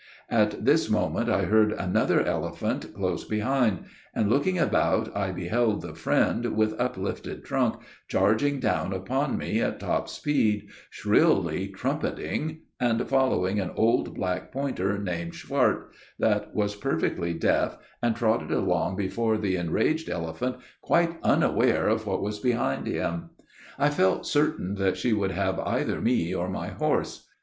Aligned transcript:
At 0.31 0.65
this 0.65 0.89
moment 0.89 1.29
I 1.29 1.43
heard 1.43 1.73
another 1.73 2.25
elephant 2.25 2.91
close 2.95 3.23
behind; 3.23 3.81
and 4.15 4.31
looking 4.31 4.57
about, 4.57 5.15
I 5.15 5.31
beheld 5.31 5.83
the 5.83 5.93
"friend," 5.93 6.57
with 6.57 6.73
uplifted 6.79 7.45
trunk, 7.45 7.79
charging 8.07 8.59
down 8.59 8.93
upon 8.93 9.37
me 9.37 9.59
at 9.61 9.79
top 9.79 10.09
speed, 10.09 10.69
shrilly 10.89 11.67
trumpeting, 11.67 12.61
and 12.79 13.07
following 13.07 13.59
an 13.59 13.69
old 13.75 14.15
black 14.15 14.51
pointer 14.51 14.97
named 14.97 15.35
Schwart, 15.35 15.91
that 16.17 16.51
was 16.55 16.75
perfectly 16.75 17.35
deaf 17.35 17.77
and 18.01 18.15
trotted 18.15 18.49
along 18.49 18.95
before 18.95 19.37
the 19.37 19.55
enraged 19.55 20.09
elephant 20.09 20.55
quite 20.81 21.19
unaware 21.21 21.87
of 21.87 22.07
what 22.07 22.23
was 22.23 22.39
behind 22.39 22.87
him. 22.87 23.29
I 23.77 23.91
felt 23.91 24.25
certain 24.25 24.73
that 24.79 24.97
she 24.97 25.13
would 25.13 25.29
have 25.33 25.59
either 25.59 26.01
me 26.01 26.33
or 26.33 26.49
my 26.49 26.69
horse. 26.69 27.27